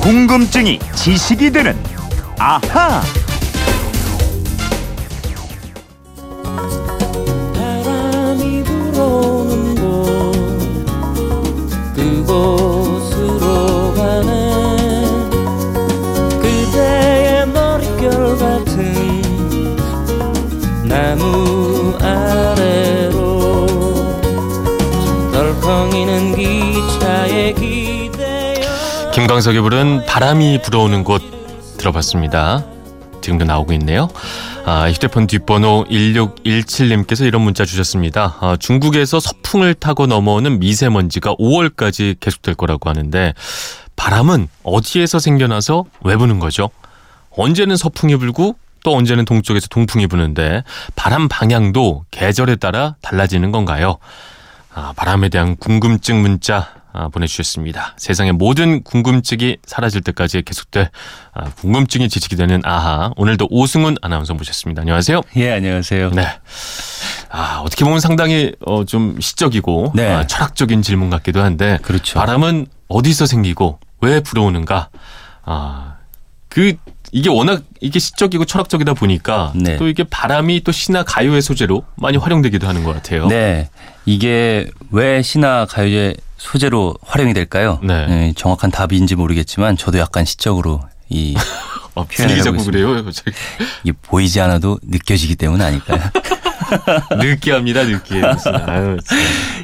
궁금증이 0.00 0.78
지식이 0.94 1.50
되는 1.52 1.76
아하. 2.38 3.02
바람이 7.54 8.62
불어오는 8.64 9.74
곳 9.74 10.32
그곳으로 11.94 13.44
가네 13.94 14.30
그대의 16.40 17.46
머릿결 17.48 18.38
같은 18.38 19.76
나무 20.88 21.49
김광석이 29.20 29.60
부른 29.60 30.06
바람이 30.06 30.62
불어오는 30.62 31.04
곳 31.04 31.20
들어봤습니다. 31.76 32.64
지금도 33.20 33.44
나오고 33.44 33.74
있네요. 33.74 34.08
아, 34.64 34.90
휴대폰 34.90 35.26
뒷번호 35.26 35.84
1617님께서 35.90 37.26
이런 37.26 37.42
문자 37.42 37.66
주셨습니다. 37.66 38.38
아, 38.40 38.56
중국에서 38.58 39.20
서풍을 39.20 39.74
타고 39.74 40.06
넘어오는 40.06 40.58
미세먼지가 40.58 41.34
5월까지 41.34 42.18
계속될 42.18 42.54
거라고 42.54 42.88
하는데 42.88 43.34
바람은 43.94 44.48
어디에서 44.62 45.18
생겨나서 45.18 45.84
왜 46.02 46.16
부는 46.16 46.38
거죠? 46.38 46.70
언제는 47.36 47.76
서풍이 47.76 48.16
불고 48.16 48.56
또 48.82 48.96
언제는 48.96 49.26
동쪽에서 49.26 49.68
동풍이 49.68 50.06
부는데 50.06 50.64
바람 50.96 51.28
방향도 51.28 52.06
계절에 52.10 52.56
따라 52.56 52.96
달라지는 53.02 53.52
건가요? 53.52 53.98
아, 54.74 54.94
바람에 54.96 55.28
대한 55.28 55.56
궁금증 55.56 56.22
문자 56.22 56.56
아, 56.56 56.79
보내주셨습니다. 57.12 57.94
세상의 57.96 58.32
모든 58.32 58.82
궁금증이 58.82 59.58
사라질 59.66 60.00
때까지 60.00 60.42
계속될 60.42 60.90
아, 61.32 61.44
궁금증이 61.50 62.08
지식이 62.08 62.36
되는 62.36 62.60
아하. 62.64 63.12
오늘도 63.16 63.48
오승훈 63.50 63.96
아나운서 64.02 64.34
모셨습니다. 64.34 64.82
안녕하세요. 64.82 65.22
예, 65.36 65.52
안녕하세요. 65.52 66.10
네. 66.10 66.26
아, 67.30 67.60
어떻게 67.64 67.84
보면 67.84 68.00
상당히 68.00 68.52
어, 68.66 68.84
좀 68.84 69.20
시적이고 69.20 69.92
네. 69.94 70.12
아, 70.12 70.26
철학적인 70.26 70.82
질문 70.82 71.10
같기도 71.10 71.42
한데 71.42 71.78
그렇죠. 71.82 72.18
바람은 72.18 72.66
어디서 72.88 73.26
생기고 73.26 73.78
왜 74.00 74.20
불어오는가? 74.20 74.88
아, 75.44 75.89
그 76.50 76.74
이게 77.12 77.28
워낙 77.30 77.62
이게 77.80 77.98
시적이고 77.98 78.44
철학적이다 78.44 78.94
보니까 78.94 79.52
네. 79.56 79.76
또 79.78 79.88
이게 79.88 80.04
바람이 80.04 80.62
또 80.62 80.70
시나 80.72 81.02
가요의 81.02 81.42
소재로 81.42 81.84
많이 81.96 82.18
활용되기도 82.18 82.68
하는 82.68 82.84
것 82.84 82.92
같아요. 82.94 83.26
네. 83.26 83.70
이게 84.04 84.70
왜 84.90 85.22
신화 85.22 85.64
가요제 85.66 86.14
소재로 86.36 86.94
활용이 87.02 87.32
될까요? 87.34 87.80
네. 87.82 88.32
정확한 88.36 88.70
답인지 88.70 89.14
모르겠지만 89.16 89.76
저도 89.76 89.98
약간 89.98 90.24
시적으로 90.24 90.82
이 91.08 91.34
어, 91.94 92.04
표현을 92.10 92.40
하고 92.40 92.44
자꾸 92.58 92.64
그래요. 92.64 93.04
갑자기. 93.04 93.30
이게 93.84 93.92
보이지 94.02 94.40
않아도 94.40 94.78
느껴지기 94.82 95.36
때문 95.36 95.60
아닐까요? 95.62 96.00
느끼합니다, 97.18 97.84
느끼해. 97.84 98.20
무슨, 98.20 98.54
아유, 98.54 98.96
참. 99.04 99.18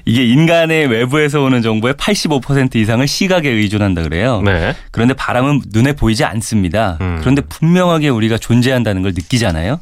이게 0.04 0.24
인간의 0.24 0.86
외부에서 0.86 1.40
오는 1.42 1.62
정보의 1.62 1.94
85% 1.94 2.76
이상을 2.76 3.06
시각에 3.06 3.48
의존한다 3.48 4.02
그래요. 4.02 4.42
네. 4.42 4.74
그런데 4.90 5.14
바람은 5.14 5.62
눈에 5.72 5.92
보이지 5.92 6.24
않습니다. 6.24 6.98
음. 7.00 7.18
그런데 7.20 7.42
분명하게 7.42 8.08
우리가 8.08 8.38
존재한다는 8.38 9.02
걸 9.02 9.12
느끼잖아요. 9.14 9.80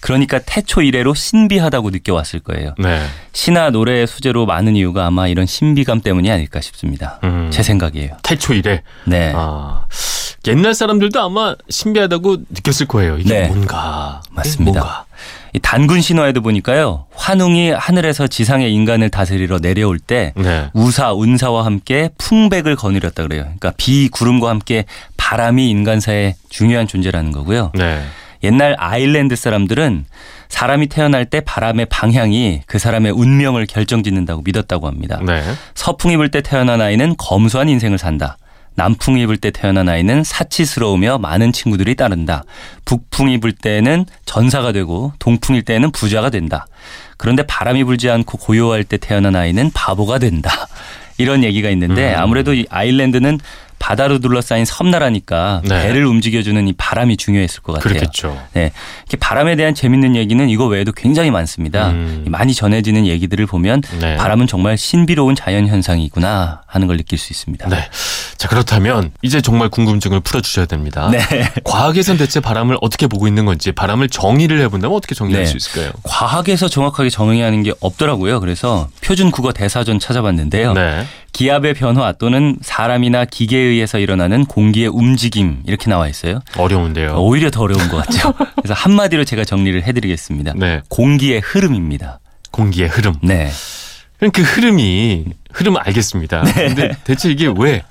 그러니까 0.00 0.38
태초 0.38 0.80
이래로 0.80 1.14
신비하다고 1.14 1.90
느껴왔을 1.90 2.40
거예요. 2.40 2.74
네. 2.78 3.04
시나 3.32 3.68
노래의 3.70 4.06
소재로 4.06 4.46
많은 4.46 4.74
이유가 4.74 5.06
아마 5.06 5.28
이런 5.28 5.44
신비감 5.44 6.00
때문이 6.00 6.30
아닐까 6.30 6.60
싶습니다. 6.60 7.20
음. 7.22 7.50
제 7.52 7.62
생각이에요. 7.62 8.16
태초 8.22 8.54
이래. 8.54 8.82
네. 9.04 9.32
아. 9.36 9.84
옛날 10.46 10.72
사람들도 10.72 11.20
아마 11.20 11.54
신비하다고 11.68 12.36
느꼈을 12.48 12.86
거예요. 12.86 13.18
이게 13.18 13.40
네. 13.40 13.48
뭔가. 13.48 14.22
맞습니다. 14.30 14.80
뭔가. 14.80 15.04
이 15.52 15.58
단군 15.58 16.00
신화에도 16.00 16.40
보니까요. 16.42 17.06
환웅이 17.14 17.70
하늘에서 17.70 18.26
지상의 18.26 18.72
인간을 18.72 19.10
다스리러 19.10 19.58
내려올 19.58 19.98
때 19.98 20.32
네. 20.36 20.68
우사, 20.72 21.12
운사와 21.12 21.64
함께 21.64 22.10
풍백을 22.18 22.76
거느렸다 22.76 23.22
그래요. 23.24 23.42
그러니까 23.42 23.72
비, 23.76 24.08
구름과 24.08 24.48
함께 24.48 24.84
바람이 25.16 25.68
인간사의 25.70 26.34
중요한 26.48 26.86
존재라는 26.86 27.32
거고요. 27.32 27.72
네. 27.74 28.02
옛날 28.42 28.74
아일랜드 28.78 29.36
사람들은 29.36 30.06
사람이 30.48 30.86
태어날 30.88 31.26
때 31.26 31.40
바람의 31.40 31.86
방향이 31.86 32.62
그 32.66 32.78
사람의 32.78 33.12
운명을 33.12 33.66
결정짓는다고 33.66 34.42
믿었다고 34.42 34.86
합니다. 34.86 35.20
네. 35.24 35.42
서풍이 35.74 36.16
불 36.16 36.30
때 36.30 36.40
태어난 36.40 36.80
아이는 36.80 37.14
검소한 37.18 37.68
인생을 37.68 37.98
산다. 37.98 38.36
남풍이 38.74 39.26
불 39.26 39.36
때 39.36 39.50
태어난 39.50 39.88
아이는 39.88 40.24
사치스러우며 40.24 41.18
많은 41.18 41.52
친구들이 41.52 41.94
따른다. 41.96 42.44
북풍이 42.84 43.38
불 43.40 43.52
때는 43.52 44.06
전사가 44.24 44.72
되고 44.72 45.12
동풍일 45.18 45.62
때는 45.62 45.90
부자가 45.90 46.30
된다. 46.30 46.66
그런데 47.16 47.42
바람이 47.42 47.84
불지 47.84 48.08
않고 48.10 48.38
고요할 48.38 48.84
때 48.84 48.96
태어난 48.96 49.36
아이는 49.36 49.70
바보가 49.74 50.18
된다. 50.18 50.50
이런 51.18 51.44
얘기가 51.44 51.68
있는데 51.70 52.14
음. 52.14 52.18
아무래도 52.18 52.54
이 52.54 52.64
아일랜드는 52.70 53.38
바다로 53.80 54.20
둘러싸인 54.20 54.64
섬나라니까 54.64 55.62
네. 55.64 55.82
배를 55.82 56.04
움직여주는 56.04 56.68
이 56.68 56.72
바람이 56.74 57.16
중요했을 57.16 57.62
것 57.62 57.72
같아요. 57.72 57.94
그렇겠죠. 57.94 58.40
네. 58.52 58.70
이렇게 59.00 59.16
바람에 59.16 59.56
대한 59.56 59.74
재밌는 59.74 60.14
얘기는 60.14 60.48
이거 60.48 60.66
외에도 60.66 60.92
굉장히 60.92 61.30
많습니다. 61.30 61.88
음. 61.88 62.26
많이 62.28 62.54
전해지는 62.54 63.06
얘기들을 63.06 63.46
보면 63.46 63.80
네. 63.98 64.16
바람은 64.16 64.46
정말 64.46 64.76
신비로운 64.76 65.34
자연 65.34 65.66
현상이구나 65.66 66.60
하는 66.66 66.86
걸 66.86 66.98
느낄 66.98 67.18
수 67.18 67.32
있습니다. 67.32 67.68
네. 67.68 67.88
자, 68.36 68.48
그렇다면 68.48 69.12
이제 69.22 69.40
정말 69.40 69.70
궁금증을 69.70 70.20
풀어주셔야 70.20 70.66
됩니다. 70.66 71.10
네. 71.10 71.18
과학에선 71.64 72.18
대체 72.18 72.38
바람을 72.38 72.76
어떻게 72.82 73.06
보고 73.06 73.26
있는 73.26 73.46
건지 73.46 73.72
바람을 73.72 74.10
정의를 74.10 74.60
해본다면 74.60 74.94
어떻게 74.94 75.14
정의할 75.14 75.44
네. 75.44 75.50
수 75.50 75.56
있을까요? 75.56 75.90
과학에서 76.02 76.68
정확하게 76.68 77.08
정의하는 77.08 77.62
게 77.62 77.72
없더라고요. 77.80 78.40
그래서 78.40 78.88
표준 79.00 79.30
국어 79.30 79.52
대사전 79.52 79.98
찾아봤는데요. 79.98 80.74
네. 80.74 81.06
기압의 81.32 81.74
변화 81.74 82.12
또는 82.12 82.56
사람이나 82.60 83.24
기계에 83.24 83.60
의해서 83.60 83.98
일어나는 83.98 84.44
공기의 84.46 84.88
움직임 84.88 85.62
이렇게 85.66 85.88
나와 85.88 86.08
있어요. 86.08 86.40
어려운데요. 86.56 87.14
오히려 87.18 87.50
더 87.50 87.62
어려운 87.62 87.88
것 87.88 87.98
같죠. 88.04 88.32
그래서 88.56 88.74
한마디로 88.74 89.24
제가 89.24 89.44
정리를 89.44 89.82
해드리겠습니다. 89.82 90.54
네. 90.56 90.82
공기의 90.88 91.40
흐름입니다. 91.40 92.20
공기의 92.50 92.88
흐름. 92.88 93.14
네. 93.22 93.50
그럼 94.18 94.32
그 94.32 94.42
흐름이 94.42 95.24
흐름은 95.52 95.80
알겠습니다. 95.84 96.42
네. 96.42 96.52
근데 96.68 96.96
대체 97.04 97.30
이게 97.30 97.52
왜 97.56 97.82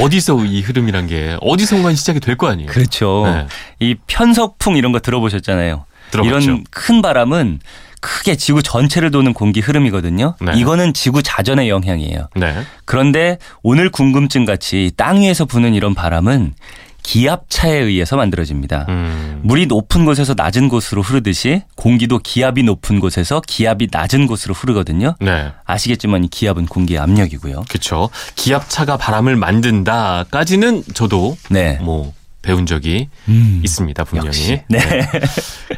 어디서 0.00 0.44
이 0.44 0.60
흐름이란 0.62 1.06
게 1.08 1.36
어디선가 1.40 1.92
시작이 1.94 2.20
될 2.20 2.36
거 2.36 2.48
아니에요? 2.48 2.70
그렇죠. 2.70 3.24
네. 3.26 3.46
이 3.80 3.94
편석풍 4.06 4.76
이런 4.76 4.92
거 4.92 5.00
들어보셨잖아요. 5.00 5.84
들어봤죠. 6.12 6.36
이런 6.40 6.64
큰 6.70 7.02
바람은 7.02 7.58
크게 8.00 8.36
지구 8.36 8.62
전체를 8.62 9.10
도는 9.10 9.32
공기 9.32 9.60
흐름이거든요. 9.60 10.34
네. 10.40 10.52
이거는 10.56 10.92
지구 10.94 11.22
자전의 11.22 11.68
영향이에요. 11.68 12.28
네. 12.36 12.54
그런데 12.84 13.38
오늘 13.62 13.90
궁금증 13.90 14.44
같이 14.44 14.92
땅 14.96 15.20
위에서 15.20 15.44
부는 15.44 15.74
이런 15.74 15.94
바람은 15.94 16.54
기압차에 17.02 17.78
의해서 17.78 18.16
만들어집니다. 18.16 18.86
음. 18.88 19.40
물이 19.44 19.66
높은 19.66 20.04
곳에서 20.04 20.34
낮은 20.36 20.68
곳으로 20.68 21.02
흐르듯이 21.02 21.62
공기도 21.76 22.18
기압이 22.18 22.64
높은 22.64 22.98
곳에서 22.98 23.40
기압이 23.46 23.88
낮은 23.92 24.26
곳으로 24.26 24.54
흐르거든요. 24.54 25.14
네. 25.20 25.52
아시겠지만 25.64 26.24
이 26.24 26.28
기압은 26.28 26.66
공기의 26.66 26.98
압력이고요. 26.98 27.64
그렇죠. 27.68 28.10
기압차가 28.34 28.96
바람을 28.96 29.36
만든다까지는 29.36 30.82
저도 30.94 31.36
네. 31.48 31.78
뭐 31.80 32.12
배운 32.42 32.66
적이 32.66 33.08
음. 33.28 33.60
있습니다 33.64 34.02
분명히. 34.02 34.26
역시. 34.26 34.62
네. 34.68 34.78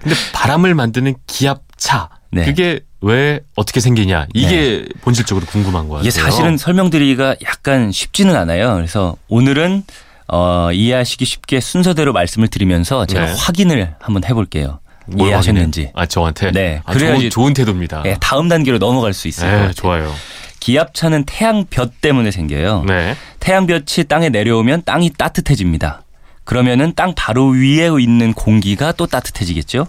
근데 0.00 0.14
바람을 0.32 0.74
만드는 0.74 1.14
기압 1.26 1.67
차 1.78 2.10
네. 2.30 2.44
그게 2.44 2.80
왜 3.00 3.40
어떻게 3.56 3.80
생기냐 3.80 4.26
이게 4.34 4.84
본질적으로 5.02 5.46
궁금한 5.46 5.88
거 5.88 5.94
같아요. 5.94 6.08
이게 6.08 6.10
사실은 6.10 6.56
설명드리기가 6.58 7.36
약간 7.44 7.90
쉽지는 7.92 8.36
않아요. 8.36 8.74
그래서 8.74 9.16
오늘은 9.28 9.84
어, 10.30 10.70
이해하시기 10.72 11.24
쉽게 11.24 11.60
순서대로 11.60 12.12
말씀을 12.12 12.48
드리면서 12.48 13.06
제가 13.06 13.26
네. 13.26 13.34
확인을 13.38 13.94
한번 13.98 14.24
해볼게요. 14.24 14.80
뭘 15.06 15.28
이해하셨는지. 15.30 15.92
아 15.94 16.04
저한테. 16.04 16.50
네. 16.52 16.82
아, 16.84 16.92
그래야지- 16.92 16.98
좋은, 16.98 17.30
좋은 17.30 17.54
태도입니다. 17.54 18.02
네, 18.02 18.16
다음 18.20 18.48
단계로 18.48 18.78
넘어갈 18.78 19.14
수것 19.14 19.48
네. 19.48 19.72
좋아요. 19.72 20.12
기압차는 20.60 21.24
태양볕 21.24 22.00
때문에 22.02 22.30
생겨요. 22.30 22.84
네. 22.86 23.16
태양볕이 23.40 24.04
땅에 24.04 24.28
내려오면 24.28 24.82
땅이 24.84 25.12
따뜻해집니다. 25.16 26.02
그러면은 26.44 26.92
땅 26.94 27.14
바로 27.14 27.46
위에 27.48 27.88
있는 28.00 28.34
공기가 28.34 28.92
또 28.92 29.06
따뜻해지겠죠? 29.06 29.86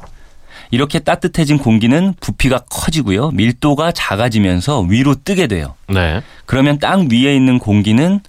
이렇게 0.72 1.00
따뜻해진 1.00 1.58
공기는 1.58 2.14
부피가 2.20 2.60
커지고요. 2.70 3.32
밀도가 3.32 3.92
작아지면서 3.92 4.82
위로 4.82 5.16
뜨게 5.16 5.48
돼요. 5.48 5.76
네. 5.88 6.22
그러면 6.46 6.80
땅 6.80 7.08
위에 7.12 7.36
있는 7.36 7.60
공기는 7.60 8.20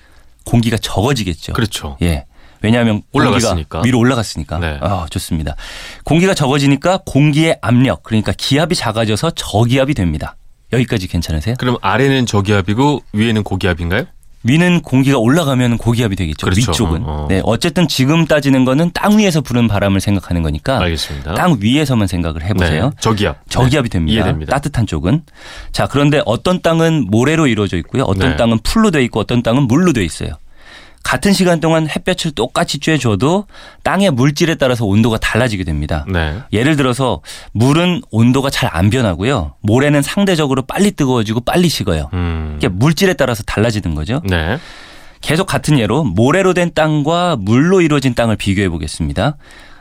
공기가 0.44 0.76
적어지겠죠. 0.78 1.52
그렇죠. 1.52 1.96
예. 2.02 2.24
왜냐하면 2.62 3.02
올라갔으니까. 3.12 3.82
위로 3.84 3.98
올라갔으니까. 3.98 4.58
네. 4.58 4.78
아, 4.80 5.06
좋습니다. 5.10 5.56
공기가 6.04 6.34
적어지니까 6.34 7.00
공기의 7.06 7.56
압력, 7.62 8.02
그러니까 8.02 8.32
기압이 8.36 8.74
작아져서 8.74 9.30
저기압이 9.30 9.94
됩니다. 9.94 10.36
여기까지 10.72 11.08
괜찮으세요? 11.08 11.56
그럼 11.58 11.76
아래는 11.80 12.26
저기압이고 12.26 13.02
위에는 13.12 13.42
고기압인가요? 13.42 14.04
위는 14.42 14.80
공기가 14.80 15.18
올라가면 15.18 15.76
고기압이 15.78 16.16
되겠죠. 16.16 16.46
그렇죠. 16.46 16.72
위쪽은. 16.72 17.02
어, 17.02 17.06
어. 17.06 17.26
네, 17.28 17.42
어쨌든 17.44 17.86
지금 17.88 18.26
따지는 18.26 18.64
거는 18.64 18.90
땅 18.94 19.18
위에서 19.18 19.42
부는 19.42 19.68
바람을 19.68 20.00
생각하는 20.00 20.42
거니까 20.42 20.80
알겠습니다. 20.80 21.34
땅 21.34 21.58
위에서만 21.60 22.06
생각을 22.06 22.42
해보세요. 22.42 22.84
네, 22.90 22.96
저기압. 23.00 23.50
저기압이 23.50 23.88
네, 23.90 23.92
됩니다. 23.92 24.14
이해됩니다. 24.14 24.52
따뜻한 24.52 24.86
쪽은. 24.86 25.22
자, 25.72 25.86
그런데 25.86 26.22
어떤 26.24 26.62
땅은 26.62 27.08
모래로 27.10 27.48
이루어져 27.48 27.76
있고요. 27.78 28.04
어떤 28.04 28.30
네. 28.30 28.36
땅은 28.36 28.60
풀로 28.62 28.90
돼 28.90 29.02
있고 29.04 29.20
어떤 29.20 29.42
땅은 29.42 29.64
물로 29.64 29.92
돼 29.92 30.02
있어요. 30.04 30.30
같은 31.02 31.32
시간 31.32 31.60
동안 31.60 31.88
햇볕을 31.88 32.32
똑같이 32.32 32.78
쬐줘도 32.78 33.46
땅의 33.82 34.10
물질에 34.12 34.54
따라서 34.56 34.84
온도가 34.84 35.18
달라지게 35.18 35.64
됩니다. 35.64 36.04
네. 36.08 36.38
예를 36.52 36.76
들어서 36.76 37.20
물은 37.52 38.02
온도가 38.10 38.50
잘 38.50 38.70
안 38.72 38.88
변하고요. 38.90 39.54
모래는 39.62 40.00
상대적으로 40.02 40.62
빨리 40.62 40.92
뜨거워지고 40.92 41.40
빨리 41.40 41.68
식어요. 41.68 42.08
음. 42.12 42.54
이게 42.58 42.68
물질에 42.68 43.14
따라서 43.14 43.42
달라지는 43.42 43.94
거죠. 43.96 44.20
네. 44.24 44.58
계속 45.20 45.46
같은 45.46 45.78
예로 45.78 46.04
모래로 46.04 46.54
된 46.54 46.70
땅과 46.72 47.36
물로 47.40 47.80
이루어진 47.80 48.14
땅을 48.14 48.36
비교해 48.36 48.68
보겠습니다. 48.68 49.36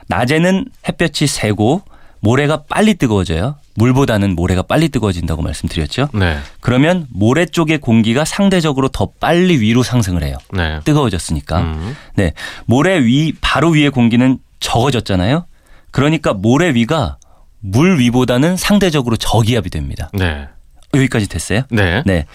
낮에는 0.07 0.65
햇볕이 0.87 1.27
세고 1.27 1.83
모래가 2.19 2.63
빨리 2.67 2.95
뜨거워져요. 2.95 3.55
물보다는 3.79 4.35
모래가 4.35 4.61
빨리 4.61 4.89
뜨거워진다고 4.89 5.41
말씀드렸죠. 5.41 6.09
네. 6.13 6.37
그러면 6.59 7.07
모래 7.09 7.45
쪽의 7.45 7.79
공기가 7.79 8.25
상대적으로 8.25 8.89
더 8.89 9.09
빨리 9.19 9.59
위로 9.59 9.81
상승을 9.81 10.21
해요. 10.23 10.37
네. 10.53 10.79
뜨거워졌으니까. 10.83 11.61
음. 11.61 11.95
네. 12.15 12.33
모래 12.65 12.99
위 13.03 13.33
바로 13.41 13.69
위의 13.69 13.89
공기는 13.89 14.37
적어졌잖아요. 14.59 15.45
그러니까 15.91 16.33
모래 16.33 16.73
위가 16.73 17.17
물 17.61 17.99
위보다는 17.99 18.57
상대적으로 18.57 19.15
저기압이 19.15 19.69
됩니다. 19.69 20.09
네. 20.13 20.47
여기까지 20.93 21.27
됐어요? 21.27 21.61
네. 21.71 22.03
네. 22.05 22.25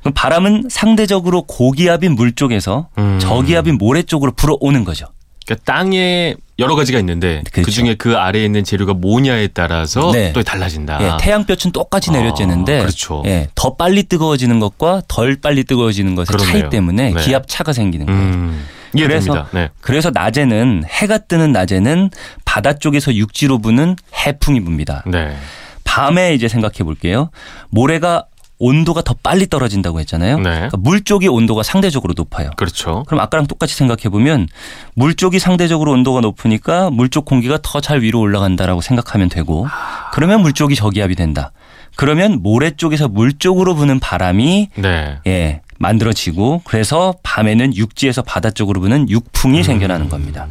그럼 0.00 0.14
바람은 0.14 0.68
상대적으로 0.70 1.42
고기압인 1.42 2.12
물 2.12 2.32
쪽에서 2.32 2.88
음. 2.98 3.18
저기압인 3.20 3.76
모래 3.76 4.02
쪽으로 4.02 4.32
불어오는 4.32 4.84
거죠. 4.84 5.06
그러니까 5.46 5.64
땅에 5.64 6.34
여러 6.58 6.76
가지가 6.76 6.98
있는데 7.00 7.42
그 7.46 7.62
그렇죠. 7.62 7.70
중에 7.72 7.94
그 7.94 8.16
아래에 8.16 8.44
있는 8.44 8.62
재료가 8.62 8.94
뭐냐에 8.94 9.48
따라서 9.48 10.12
네. 10.12 10.32
또 10.32 10.42
달라진다. 10.42 10.98
예, 11.02 11.24
태양볕은 11.24 11.72
똑같이 11.72 12.10
아, 12.10 12.14
내려쬐는데 12.14 12.80
그렇죠. 12.80 13.22
예, 13.26 13.48
더 13.54 13.74
빨리 13.74 14.04
뜨거워지는 14.04 14.60
것과 14.60 15.02
덜 15.08 15.36
빨리 15.36 15.64
뜨거워지는 15.64 16.14
것의 16.14 16.26
그러네요. 16.26 16.50
차이 16.52 16.70
때문에 16.70 17.10
네. 17.10 17.22
기압 17.22 17.48
차가 17.48 17.72
생기는 17.72 18.06
거예요. 18.06 18.20
음. 18.20 18.64
이해됩니다. 18.94 19.48
네. 19.52 19.70
그래서 19.80 20.10
낮에는 20.14 20.84
해가 20.88 21.18
뜨는 21.18 21.50
낮에는 21.50 22.10
바다 22.44 22.74
쪽에서 22.74 23.12
육지로 23.14 23.58
부는 23.58 23.96
해풍이 24.24 24.60
붑니다. 24.60 25.02
네. 25.10 25.36
밤에 25.82 26.34
이제 26.34 26.46
생각해 26.48 26.78
볼게요. 26.84 27.30
모래가 27.70 28.26
온도가 28.58 29.02
더 29.02 29.14
빨리 29.22 29.46
떨어진다고 29.48 29.98
했잖아요. 30.00 30.36
네. 30.38 30.42
그러니까 30.50 30.76
물 30.78 31.02
쪽이 31.02 31.28
온도가 31.28 31.62
상대적으로 31.62 32.14
높아요. 32.16 32.50
그렇죠. 32.56 33.02
그럼 33.06 33.20
아까랑 33.20 33.46
똑같이 33.46 33.74
생각해 33.74 34.08
보면 34.10 34.48
물 34.94 35.14
쪽이 35.14 35.38
상대적으로 35.38 35.92
온도가 35.92 36.20
높으니까 36.20 36.90
물 36.90 37.08
쪽 37.10 37.24
공기가 37.24 37.58
더 37.62 37.80
잘 37.80 38.00
위로 38.02 38.20
올라간다라고 38.20 38.80
생각하면 38.80 39.28
되고 39.28 39.66
그러면 40.12 40.40
물 40.42 40.52
쪽이 40.52 40.74
저기압이 40.74 41.14
된다. 41.16 41.52
그러면 41.96 42.40
모래 42.42 42.70
쪽에서 42.70 43.08
물 43.08 43.32
쪽으로 43.38 43.74
부는 43.74 44.00
바람이 44.00 44.68
네. 44.76 45.18
예, 45.26 45.60
만들어지고 45.78 46.62
그래서 46.64 47.14
밤에는 47.22 47.74
육지에서 47.76 48.22
바다 48.22 48.50
쪽으로 48.50 48.80
부는 48.80 49.08
육풍이 49.10 49.62
생겨나는 49.62 50.08
겁니다. 50.08 50.46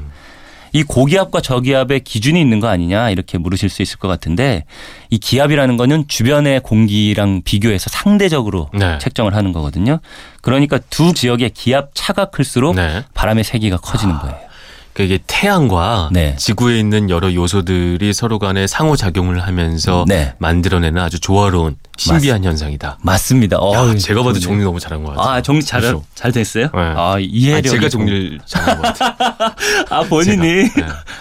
이 0.74 0.84
고기압과 0.84 1.42
저기압의 1.42 2.02
기준이 2.02 2.42
있는 2.42 2.60
거 2.60 2.68
아니냐 2.68 3.12
이렇게 3.12 3.38
물으실 3.38 3.70
수 3.70 3.81
있을 3.81 3.98
것 4.00 4.08
같은데 4.08 4.66
이 5.10 5.20
기압이라는 5.20 5.78
거는 5.78 6.08
주변의 6.08 6.62
공기랑 6.62 7.44
비교해서 7.46 7.90
상대적으로 7.90 8.70
네. 8.74 8.98
책정을 8.98 9.36
하는 9.36 9.54
거거든요. 9.54 10.00
그러니까 10.42 10.80
두 10.90 11.14
지역의 11.14 11.52
기압 11.52 11.92
차가 11.94 12.25
클수록 12.25 12.75
네. 12.75 13.04
바람의 13.14 13.44
세기가 13.44 13.78
커지는 13.78 14.18
거예요. 14.18 14.36
그러니까 14.94 15.16
이게 15.16 15.24
태양과 15.25 16.10
네. 16.12 16.36
지구에 16.38 16.78
있는 16.80 17.10
여러 17.10 17.34
요소들이 17.34 18.13
서로 18.13 18.38
간에 18.38 18.68
상호작용을 18.68 19.42
하면서 19.42 20.06
네. 20.07 20.34
만들어내는 20.38 21.01
아주 21.01 21.19
조화로운 21.19 21.75
신비한 21.98 22.44
현상이다. 22.44 23.00
맞습니다. 23.01 23.56
야, 23.56 23.60
어우, 23.60 23.98
제가 23.98 24.24
봐도. 24.24 24.40
정리 24.40 24.63
너무 24.63 24.80
잘한 24.80 25.04
것 25.04 25.16
같아요. 25.16 25.36
아 25.36 25.42
정리 25.42 25.63
잘, 25.63 25.81
그렇죠? 25.81 26.04
잘 26.16 26.31
됐어요? 26.31 26.66
네. 26.66 26.80
아 26.80 27.13
아, 27.13 27.18
이해력이 27.19 27.69
제가 27.69 27.90
좀- 27.90 28.01
정리를 28.06 28.40
잘한 28.45 28.81
것 28.81 28.81
같아요. 28.98 29.16
아 29.90 30.01
본인이. 30.04 30.38
네. 30.38 30.72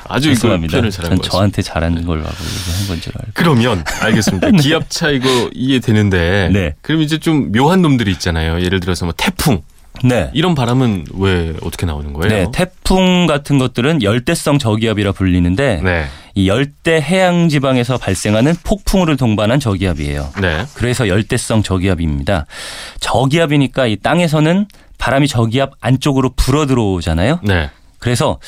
아주 0.08 0.30
이거. 0.30 0.48
표현을 0.48 0.90
잘한 0.90 1.10
전 1.10 1.18
것. 1.18 1.22
저한테 1.30 1.62
잘하는 1.62 2.06
걸로 2.06 2.20
하고 2.22 2.34
얘기한 2.44 2.86
건 2.88 3.00
줄 3.00 3.12
알고. 3.18 3.30
그러면 3.34 3.84
알겠습니다. 4.00 4.50
기압 4.62 4.88
차 4.90 5.10
이거 5.10 5.28
이해되는데 5.54 6.50
네. 6.52 6.74
그럼 6.82 7.02
이제 7.02 7.18
좀 7.18 7.52
묘한 7.52 7.80
놈들이 7.82 8.10
있잖아요. 8.12 8.60
예를 8.62 8.80
들어서 8.80 9.04
뭐 9.06 9.14
태풍 9.16 9.62
네. 10.02 10.30
이런 10.34 10.54
바람은 10.54 11.06
왜 11.14 11.54
어떻게 11.62 11.86
나오는 11.86 12.12
거예요? 12.12 12.28
네, 12.28 12.46
태풍 12.52 13.26
같은 13.26 13.58
것들은 13.58 14.02
열대성 14.02 14.58
저기압이라 14.58 15.12
불리는데 15.12 15.80
네. 15.82 16.06
이 16.34 16.48
열대 16.48 17.00
해양 17.00 17.48
지방에서 17.48 17.98
발생하는 17.98 18.54
폭풍우를 18.64 19.16
동반한 19.16 19.60
저기압이에요. 19.60 20.30
네. 20.40 20.64
그래서 20.74 21.08
열대성 21.08 21.62
저기압입니다. 21.62 22.46
저기압이니까 23.00 23.86
이 23.86 23.96
땅에서는 23.96 24.66
바람이 24.98 25.28
저기압 25.28 25.72
안쪽으로 25.80 26.30
불어 26.36 26.66
들어오잖아요. 26.66 27.40
네. 27.42 27.70
그래서 27.98 28.38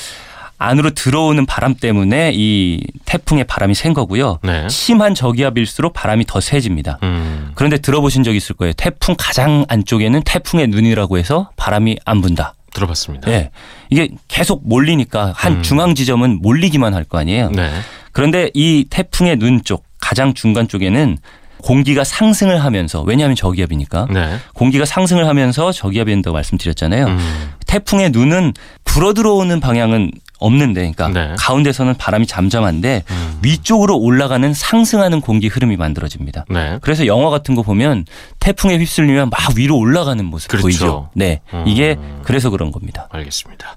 안으로 0.65 0.91
들어오는 0.91 1.45
바람 1.47 1.75
때문에 1.75 2.33
이 2.35 2.81
태풍의 3.05 3.45
바람이 3.45 3.75
센 3.75 3.93
거고요. 3.95 4.39
네. 4.43 4.69
심한 4.69 5.15
저기압일수록 5.15 5.93
바람이 5.93 6.25
더 6.27 6.41
세집니다. 6.41 6.99
음. 7.03 7.53
그런데 7.55 7.79
들어보신 7.79 8.23
적 8.25 8.35
있을 8.35 8.57
거예요. 8.57 8.73
태풍 8.75 9.15
가장 9.19 9.65
안쪽에는 9.69 10.23
태풍의 10.25 10.69
눈이라고 10.69 11.19
해서 11.19 11.51
바람이 11.57 11.99
안 12.05 12.21
분다. 12.21 12.55
들어봤습니다. 12.73 13.31
예. 13.31 13.51
이게 13.91 14.09
계속 14.27 14.67
몰리니까 14.69 15.33
한 15.37 15.53
음. 15.59 15.63
중앙 15.63 15.95
지점은 15.95 16.41
몰리기만 16.43 16.93
할 16.95 17.05
거 17.05 17.19
아니에요. 17.19 17.51
네. 17.51 17.71
그런데 18.13 18.51
이 18.55 18.87
태풍의 18.91 19.37
눈 19.37 19.63
쪽, 19.63 19.85
가장 20.01 20.35
중간 20.35 20.67
쪽에는 20.67 21.19
공기가 21.59 22.03
상승을 22.05 22.63
하면서 22.65 23.03
왜냐하면 23.03 23.37
저기압이니까 23.37 24.09
네. 24.11 24.37
공기가 24.55 24.85
상승을 24.85 25.27
하면서 25.29 25.73
저기압이 25.73 26.11
된다고 26.11 26.35
말씀드렸잖아요. 26.35 27.07
음. 27.07 27.51
태풍의 27.67 28.11
눈은 28.11 28.53
불어 28.85 29.15
들어오는 29.15 29.61
방향은 29.61 30.11
없는데, 30.39 30.93
그러니까 30.93 31.09
네. 31.09 31.35
가운데서는 31.39 31.95
바람이 31.95 32.27
잠잠한데 32.27 33.05
음. 33.09 33.39
위쪽으로 33.43 33.97
올라가는 33.97 34.53
상승하는 34.53 35.21
공기 35.21 35.49
흐름이 35.49 35.77
만들어집니다. 35.77 36.45
네. 36.51 36.79
그래서 36.83 37.07
영화 37.07 37.31
같은 37.31 37.55
거 37.55 37.63
보면 37.63 38.05
태풍에 38.41 38.77
휩쓸리면 38.79 39.31
막 39.31 39.41
위로 39.57 39.79
올라가는 39.79 40.23
모습 40.25 40.49
그렇죠. 40.49 40.63
보이죠. 40.63 41.11
네, 41.15 41.41
음. 41.53 41.65
이게 41.67 41.97
그래서 42.25 42.51
그런 42.51 42.73
겁니다. 42.73 43.09
알겠습니다. 43.13 43.77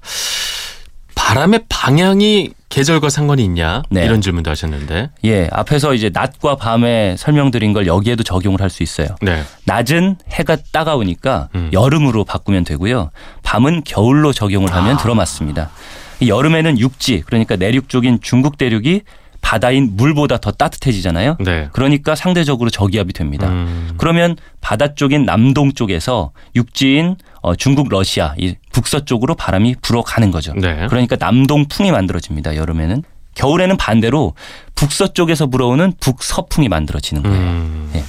바람의 1.15 1.65
방향이 1.67 2.51
계절과 2.69 3.09
상관이 3.09 3.43
있냐 3.45 3.81
네. 3.89 4.05
이런 4.05 4.21
질문도 4.21 4.51
하셨는데 4.51 5.09
예, 5.25 5.49
앞에서 5.51 5.93
이제 5.93 6.09
낮과 6.13 6.55
밤에 6.57 7.15
설명드린 7.17 7.73
걸 7.73 7.87
여기에도 7.87 8.23
적용을 8.23 8.61
할 8.61 8.69
수 8.69 8.83
있어요. 8.83 9.07
네. 9.21 9.43
낮은 9.65 10.17
해가 10.31 10.57
따가우니까 10.71 11.49
음. 11.55 11.69
여름으로 11.73 12.23
바꾸면 12.23 12.65
되고요. 12.65 13.09
밤은 13.43 13.83
겨울로 13.85 14.31
적용을 14.33 14.73
하면 14.73 14.95
아. 14.95 14.97
들어맞습니다. 14.97 15.69
이 16.19 16.29
여름에는 16.29 16.79
육지, 16.79 17.23
그러니까 17.25 17.55
내륙 17.55 17.89
쪽인 17.89 18.19
중국 18.21 18.57
대륙이 18.57 19.01
바다인 19.41 19.91
물보다 19.95 20.37
더 20.37 20.51
따뜻해지잖아요. 20.51 21.37
네. 21.39 21.69
그러니까 21.71 22.15
상대적으로 22.15 22.69
저기압이 22.69 23.13
됩니다. 23.13 23.47
음. 23.47 23.93
그러면 23.97 24.35
바다 24.61 24.93
쪽인 24.93 25.25
남동 25.25 25.71
쪽에서 25.71 26.31
육지인 26.55 27.15
어, 27.41 27.55
중국 27.55 27.87
러시아 27.89 28.33
이 28.37 28.55
북서쪽으로 28.73 29.35
바람이 29.35 29.75
불어가는 29.81 30.31
거죠. 30.31 30.53
네. 30.53 30.87
그러니까 30.89 31.15
남동풍이 31.19 31.91
만들어집니다. 31.91 32.55
여름에는 32.55 33.03
겨울에는 33.35 33.77
반대로 33.77 34.33
북서쪽에서 34.75 35.47
불어오는 35.47 35.93
북서풍이 35.99 36.67
만들어지는 36.67 37.23
거예요. 37.23 37.37
음. 37.37 37.91
예. 37.95 38.03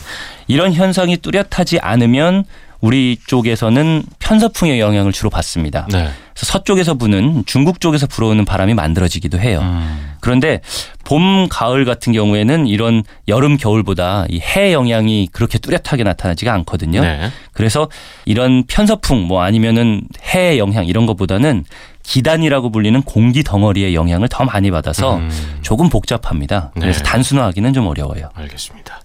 이런 0.49 0.73
현상이 0.73 1.19
뚜렷하지 1.19 1.79
않으면 1.79 2.45
우리 2.81 3.19
쪽에서는 3.27 4.05
편서풍의 4.21 4.79
영향을 4.79 5.13
주로 5.13 5.31
받습니다. 5.31 5.87
네. 5.91 6.11
그래서 6.35 6.53
서쪽에서 6.53 6.95
부는 6.95 7.43
중국 7.47 7.81
쪽에서 7.81 8.07
불어오는 8.07 8.45
바람이 8.45 8.75
만들어지기도 8.75 9.41
해요. 9.41 9.61
음. 9.63 10.15
그런데 10.21 10.61
봄, 11.05 11.49
가을 11.49 11.85
같은 11.85 12.13
경우에는 12.13 12.67
이런 12.69 13.03
여름, 13.27 13.57
겨울보다 13.57 14.27
이 14.29 14.39
해 14.41 14.73
영향이 14.73 15.29
그렇게 15.33 15.59
뚜렷하게 15.59 16.05
나타나지가 16.05 16.53
않거든요. 16.55 17.01
네. 17.01 17.31
그래서 17.53 17.89
이런 18.25 18.65
편서풍 18.67 19.23
뭐 19.27 19.43
아니면은 19.43 20.03
해 20.35 20.59
영향 20.59 20.87
이런 20.87 21.07
것보다는 21.07 21.65
기단이라고 22.05 22.71
불리는 22.71 23.03
공기 23.03 23.43
덩어리의 23.43 23.95
영향을 23.95 24.29
더 24.29 24.45
많이 24.45 24.71
받아서 24.71 25.17
음. 25.17 25.31
조금 25.63 25.89
복잡합니다. 25.89 26.71
그래서 26.79 27.03
네. 27.03 27.11
단순화하기는 27.11 27.73
좀 27.73 27.87
어려워요. 27.87 28.31
알겠습니다. 28.35 29.01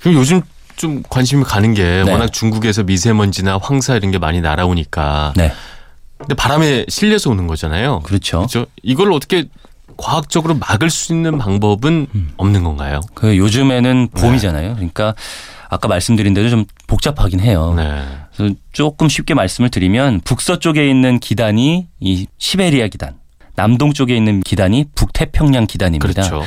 그럼 0.00 0.14
요즘 0.14 0.40
좀 0.80 1.02
관심이 1.10 1.44
가는 1.44 1.74
게 1.74 2.02
네. 2.06 2.10
워낙 2.10 2.32
중국에서 2.32 2.84
미세먼지나 2.84 3.58
황사 3.62 3.96
이런 3.96 4.10
게 4.10 4.16
많이 4.16 4.40
날아오니까 4.40 5.34
네. 5.36 5.52
근데 6.16 6.34
바람에 6.34 6.86
실려서 6.88 7.28
오는 7.28 7.46
거잖아요. 7.46 8.00
그렇죠. 8.00 8.38
그렇죠? 8.38 8.64
이걸 8.82 9.12
어떻게 9.12 9.44
과학적으로 9.98 10.54
막을 10.54 10.88
수 10.88 11.12
있는 11.12 11.36
방법은 11.36 12.06
음. 12.14 12.30
없는 12.38 12.64
건가요? 12.64 13.00
그 13.12 13.36
요즘에는 13.36 14.08
봄이잖아요. 14.08 14.76
그러니까 14.76 15.14
아까 15.68 15.86
말씀드린 15.86 16.32
대로 16.32 16.48
좀 16.48 16.64
복잡하긴 16.86 17.40
해요. 17.40 17.74
네. 17.76 18.02
그래서 18.34 18.54
조금 18.72 19.10
쉽게 19.10 19.34
말씀을 19.34 19.68
드리면 19.68 20.22
북서쪽에 20.24 20.88
있는 20.88 21.18
기단이 21.20 21.88
이 22.00 22.26
시베리아 22.38 22.88
기단, 22.88 23.18
남동 23.54 23.92
쪽에 23.92 24.16
있는 24.16 24.40
기단이 24.40 24.86
북태평양 24.94 25.66
기단입니다. 25.66 26.22
그렇죠. 26.22 26.42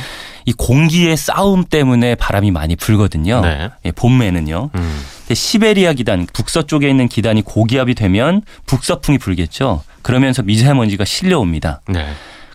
이 0.45 0.53
공기의 0.53 1.15
싸움 1.17 1.63
때문에 1.63 2.15
바람이 2.15 2.51
많이 2.51 2.75
불거든요. 2.75 3.41
네. 3.41 3.69
예, 3.85 3.91
봄에는요. 3.91 4.69
음. 4.75 5.01
근데 5.19 5.35
시베리아 5.35 5.93
기단, 5.93 6.27
북서쪽에 6.33 6.89
있는 6.89 7.07
기단이 7.07 7.41
고기압이 7.41 7.95
되면 7.95 8.41
북서풍이 8.65 9.17
불겠죠. 9.17 9.83
그러면서 10.01 10.43
미세먼지가 10.43 11.05
실려옵니다. 11.05 11.81
네. 11.88 12.05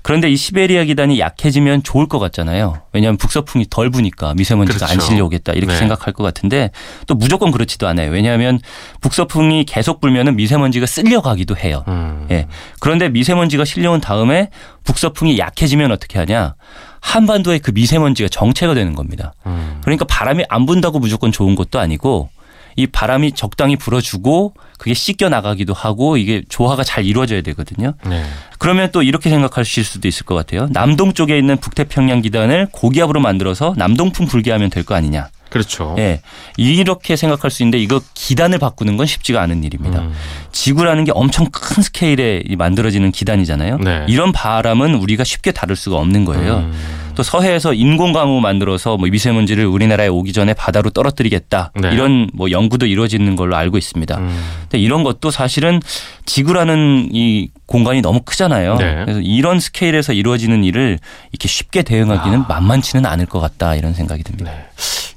그런데 0.03 0.31
이 0.31 0.37
시베리아 0.37 0.85
기단이 0.85 1.19
약해지면 1.19 1.83
좋을 1.83 2.07
것 2.09 2.19
같잖아요. 2.19 2.81
왜냐하면 2.93 3.19
북서풍이 3.19 3.67
덜 3.69 3.91
부니까 3.91 4.33
미세먼지가 4.35 4.87
안 4.87 4.93
그렇죠. 4.93 5.07
실려오겠다 5.07 5.53
이렇게 5.53 5.73
네. 5.73 5.79
생각할 5.79 6.15
것 6.15 6.23
같은데 6.25 6.71
또 7.07 7.15
무조건 7.15 7.51
그렇지도 7.51 7.87
않아요. 7.89 8.11
왜냐하면 8.11 8.59
북서풍이 9.01 9.65
계속 9.65 10.01
불면은 10.01 10.37
미세먼지가 10.37 10.87
쓸려가기도 10.87 11.57
해요. 11.57 11.85
음. 11.89 12.27
예. 12.31 12.47
그런데 12.81 13.09
미세먼지가 13.11 13.65
실려온 13.67 14.01
다음에 14.01 14.49
북서풍이 14.85 15.39
약해지면 15.39 15.93
어떻게 15.93 16.19
하냐? 16.19 16.55
한반도에 17.01 17.59
그 17.59 17.71
미세먼지가 17.71 18.29
정체가 18.29 18.75
되는 18.75 18.95
겁니다. 18.95 19.33
음. 19.47 19.81
그러니까 19.83 20.05
바람이 20.05 20.45
안 20.49 20.67
분다고 20.67 20.99
무조건 20.99 21.33
좋은 21.33 21.55
것도 21.55 21.79
아니고 21.79 22.29
이 22.77 22.87
바람이 22.87 23.33
적당히 23.33 23.75
불어주고 23.77 24.55
그게 24.79 24.95
씻겨 24.95 25.29
나가기도 25.29 25.73
하고 25.73 26.17
이게 26.17 26.43
조화가 26.49 26.85
잘 26.85 27.05
이루어져야 27.05 27.41
되거든요. 27.43 27.95
네. 28.07 28.25
그러면 28.59 28.91
또 28.93 29.03
이렇게 29.03 29.31
생각하실 29.31 29.83
수도 29.85 30.07
있을 30.07 30.25
것 30.25 30.37
같아요. 30.37 30.69
남동 30.71 31.13
쪽에 31.13 31.37
있는 31.37 31.57
북태평양 31.57 32.23
기단을 32.23 32.69
고기압으로 32.71 33.19
만들어서 33.21 33.75
남동풍 33.77 34.27
불게 34.27 34.53
하면 34.53 34.71
될 34.71 34.85
거 34.85 34.95
아니냐. 34.95 35.29
그렇죠. 35.51 35.95
예. 35.99 36.21
이렇게 36.57 37.17
생각할 37.17 37.51
수 37.51 37.63
있는데 37.63 37.79
이거 37.79 38.01
기단을 38.15 38.59
바꾸는 38.59 38.97
건 38.97 39.07
쉽지가 39.07 39.41
않은 39.43 39.65
일입니다. 39.65 40.01
음. 40.01 40.13
지구라는 40.53 41.05
게 41.05 41.13
엄청 41.15 41.47
큰 41.51 41.83
스케일에 41.83 42.43
이 42.47 42.57
만들어지는 42.57 43.13
기단이잖아요. 43.13 43.79
네. 43.79 44.05
이런 44.09 44.33
바람은 44.33 44.95
우리가 44.95 45.25
쉽게 45.25 45.53
다룰 45.53 45.77
수가 45.77 45.97
없는 45.97 46.25
거예요. 46.25 46.59
음. 46.59 47.09
또 47.19 47.25
서해에서 47.25 47.75
인공강우 47.75 48.41
만들어서 48.41 48.97
뭐 48.97 49.09
미세먼지를 49.09 49.67
우리나라에 49.67 50.07
오기 50.07 50.33
전에 50.33 50.55
바다로 50.55 50.91
떨어뜨리겠다 50.91 51.73
네. 51.75 51.91
이런 51.93 52.31
뭐 52.33 52.49
연구도 52.53 52.87
이루어지는 52.87 53.35
걸로 53.35 53.57
알고 53.57 53.77
있습니다. 53.77 54.19
음. 54.19 54.41
근데 54.63 54.79
이런 54.79 55.03
것도 55.03 55.33
사실은 55.33 55.81
지구라는 56.27 57.09
이 57.13 57.49
공간이 57.67 58.03
너무 58.03 58.21
크잖아요. 58.25 58.77
네. 58.77 59.03
그래서 59.05 59.21
이런 59.21 59.59
스케일에서 59.59 60.13
이루어지는 60.13 60.63
일을 60.63 61.01
이렇게 61.33 61.49
쉽게 61.49 61.83
대응하기는 61.83 62.45
만만치는 62.47 63.05
않을 63.05 63.27
것 63.27 63.41
같다 63.41 63.75
이런 63.75 63.95
생각이 63.95 64.23
듭니다. 64.23 64.53
네. 64.53 64.69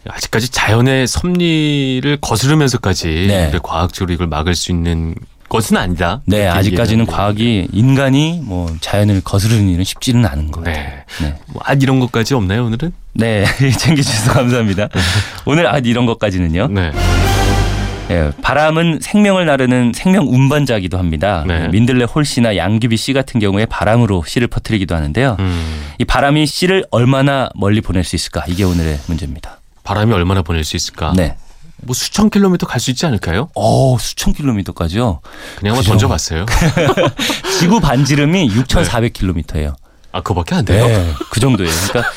아직까지 0.08 0.50
자연의 0.50 1.08
섭리를 1.08 2.17
거스르면서까지 2.22 3.25
네. 3.27 3.51
과학적으로 3.62 4.13
이걸 4.13 4.27
막을 4.27 4.55
수 4.55 4.72
있는 4.72 5.15
것은 5.50 5.75
아니다. 5.75 6.22
네, 6.25 6.48
아직까지는. 6.48 7.05
과학이 7.05 7.67
인간이 7.74 8.39
뭐 8.43 8.74
자연을 8.79 9.22
거스르는 9.22 9.67
일은 9.70 9.84
쉽지는 9.84 10.25
않은 10.25 10.50
것 10.50 10.63
같아요. 10.63 10.86
네. 10.86 11.03
네. 11.22 11.36
뭐, 11.48 11.62
아 11.65 11.74
이런 11.74 12.00
것까지 12.00 12.34
없나요 12.34 12.65
오늘은? 12.65 12.93
네, 13.13 13.46
챙겨주셔서 13.77 14.31
감사합니다. 14.31 14.88
오늘 15.46 15.67
아 15.67 15.77
이런 15.79 16.05
것까지는요. 16.05 16.67
네. 16.70 16.91
예, 18.10 18.31
바람은 18.41 19.00
생명을 19.01 19.46
나르는 19.46 19.93
생명 19.93 20.27
운반자기도 20.27 20.98
합니다. 20.98 21.46
네. 21.48 21.67
민들레 21.70 22.05
홀씨나 22.05 22.58
양귀비 22.58 22.98
씨 22.98 23.13
같은 23.13 23.39
경우에 23.39 23.65
바람으로 23.65 24.24
씨를 24.25 24.48
퍼뜨리기도 24.48 24.96
하는데요. 24.96 25.38
음. 25.39 25.81
이 25.98 26.05
바람이 26.05 26.46
씨를 26.46 26.86
얼마나 26.91 27.50
멀리 27.55 27.79
보낼 27.79 28.03
수 28.03 28.15
있을까? 28.15 28.43
이게 28.48 28.63
오늘의 28.63 29.00
문제입니다. 29.08 29.61
바람이 29.84 30.14
얼마나 30.14 30.42
보낼 30.42 30.64
수 30.64 30.76
있을까? 30.76 31.14
네. 31.16 31.36
뭐 31.84 31.96
수천 31.96 32.30
킬로미터 32.30 32.68
갈 32.68 32.80
수 32.80 32.92
있지 32.92 33.06
않을까요? 33.08 33.50
어, 33.56 33.98
수천 34.00 34.34
킬로미터까지요. 34.34 35.20
그냥 35.58 35.76
한번. 35.76 35.90
던져봤어요. 35.92 36.46
지구 37.60 37.80
반지름이 37.80 38.50
6,400킬로미터예요. 38.50 39.74
아 40.14 40.20
그거밖에 40.22 40.56
안 40.56 40.66
돼요? 40.66 40.86
네, 40.86 41.14
그 41.30 41.40
정도예요. 41.40 41.72
그러니까 41.90 42.12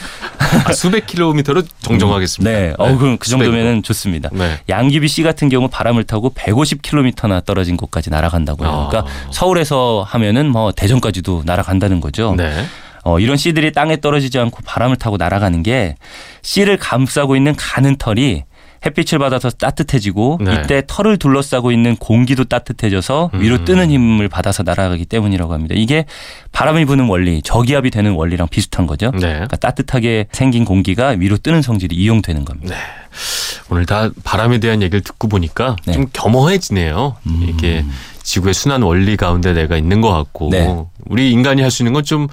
아, 0.69 0.73
수백 0.73 1.07
킬로미터로 1.07 1.63
정정하겠습니다. 1.81 2.51
네, 2.51 2.75
어, 2.77 2.97
그럼 2.99 3.19
그. 3.19 3.31
정도면은 3.31 3.83
좋습니다. 3.85 4.31
네. 4.33 4.59
양귀비 4.69 5.07
씨 5.09 5.23
같은 5.23 5.49
경우 5.49 5.69
바람을 5.69 6.03
타고 6.05 6.31
150킬로미터나 6.35 7.45
떨어진 7.45 7.77
곳까지 7.77 8.11
날아간다고요. 8.11 8.69
아. 8.69 8.89
그러니까 8.89 9.11
서울에서 9.31 10.05
하면은 10.09 10.51
뭐 10.51 10.73
대전까지도 10.73 11.45
날아간다는 11.47 12.01
거죠. 12.01 12.35
네. 12.37 12.67
어, 13.05 13.19
이런 13.21 13.37
씨들이 13.37 13.73
땅에 13.73 14.01
떨어지지 14.01 14.39
않고 14.39 14.61
바람을 14.65 14.97
타고 14.97 15.17
날아가는 15.17 15.63
게 15.63 15.95
씨를 16.43 16.77
감싸고 16.79 17.37
있는 17.37 17.55
가는 17.57 17.97
털이 17.97 18.45
햇빛을 18.87 19.19
받아서 19.19 19.49
따뜻해지고 19.49 20.41
네. 20.43 20.61
이때 20.63 20.83
털을 20.87 21.17
둘러싸고 21.17 21.73
있는 21.73 21.97
공기도 21.97 22.45
따뜻해져서 22.45 23.31
위로 23.33 23.57
음. 23.57 23.65
뜨는 23.65 23.91
힘을 23.91 24.29
받아서 24.29 24.63
날아가기 24.63 25.07
때문이라고 25.07 25.55
합니다. 25.55 25.75
이게 25.77 26.05
바람이 26.53 26.85
부는 26.85 27.07
원리, 27.09 27.41
저기압이 27.41 27.91
되는 27.91 28.13
원리랑 28.13 28.49
비슷한 28.49 28.87
거죠. 28.87 29.11
네. 29.13 29.21
그러니까 29.21 29.57
따뜻하게 29.57 30.27
생긴 30.33 30.67
공기가 30.67 31.09
위로 31.19 31.39
뜨는 31.39 31.63
성질이 31.63 31.97
이용되는 31.97 32.45
겁니다. 32.45 32.75
네. 32.75 32.81
오늘 33.71 33.87
다 33.87 34.11
바람에 34.23 34.59
대한 34.59 34.83
얘기를 34.83 35.01
듣고 35.01 35.29
보니까 35.29 35.77
네. 35.87 35.95
좀 35.95 36.07
겸허해지네요. 36.13 37.17
음. 37.27 37.47
이게 37.49 37.87
지구의 38.23 38.53
순환 38.53 38.83
원리 38.83 39.17
가운데 39.17 39.55
내가 39.55 39.79
있는 39.79 40.03
것 40.03 40.11
같고 40.11 40.51
네. 40.51 40.69
우리 41.07 41.31
인간이 41.31 41.63
할 41.63 41.71
수 41.71 41.83
있는 41.83 41.95
건좀 41.95 42.29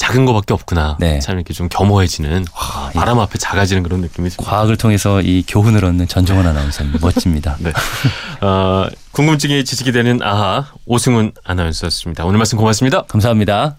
작은 0.00 0.24
거밖에 0.24 0.54
없구나. 0.54 0.96
네. 0.98 1.18
참 1.18 1.36
이렇게 1.36 1.52
좀 1.52 1.68
겸허해지는 1.68 2.46
아, 2.54 2.90
바람 2.94 3.18
앞에 3.18 3.38
작아지는 3.38 3.82
그런 3.82 4.00
느낌이 4.00 4.30
듭니다. 4.30 4.50
과학을 4.50 4.78
통해서 4.78 5.20
이 5.20 5.44
교훈을 5.46 5.84
얻는 5.84 6.08
전정원 6.08 6.46
아나운서님 6.46 6.94
멋집니다. 7.02 7.56
네. 7.60 7.70
어, 8.40 8.88
궁금증이 9.12 9.62
지식이 9.62 9.92
되는 9.92 10.22
아하 10.22 10.66
오승훈 10.86 11.32
아나운서였습니다. 11.44 12.24
오늘 12.24 12.38
말씀 12.38 12.56
고맙습니다. 12.56 13.02
감사합니다. 13.02 13.76